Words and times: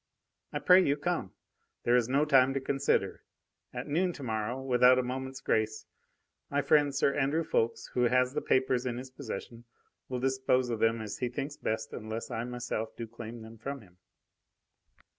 I 0.51 0.57
pray 0.57 0.83
you, 0.83 0.97
come! 0.97 1.33
There 1.83 1.95
is 1.95 2.09
no 2.09 2.25
time 2.25 2.55
to 2.55 2.59
consider! 2.59 3.21
At 3.71 3.87
noon 3.87 4.13
to 4.13 4.23
morrow, 4.23 4.59
without 4.59 4.97
a 4.97 5.03
moment's 5.03 5.41
grace, 5.41 5.85
my 6.49 6.63
friend 6.63 6.95
Sir 6.95 7.13
Andrew 7.15 7.43
Ffoulkes, 7.43 7.91
who 7.93 8.05
has 8.05 8.33
the 8.33 8.41
papers 8.41 8.87
in 8.87 8.97
his 8.97 9.11
possession, 9.11 9.63
will 10.09 10.19
dispose 10.19 10.71
of 10.71 10.79
them 10.79 11.01
as 11.01 11.19
he 11.19 11.29
thinks 11.29 11.55
best 11.55 11.93
unless 11.93 12.31
I 12.31 12.43
myself 12.45 12.95
do 12.95 13.05
claim 13.05 13.43
them 13.43 13.59
from 13.59 13.81
him." 13.81 13.99